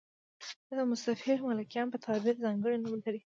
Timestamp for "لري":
3.05-3.21